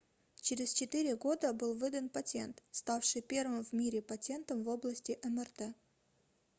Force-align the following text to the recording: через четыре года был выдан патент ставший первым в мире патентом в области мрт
через 0.41 0.73
четыре 0.73 1.15
года 1.15 1.53
был 1.53 1.75
выдан 1.77 2.09
патент 2.09 2.63
ставший 2.71 3.21
первым 3.21 3.63
в 3.63 3.71
мире 3.71 4.01
патентом 4.01 4.63
в 4.63 4.67
области 4.69 5.19
мрт 5.23 5.75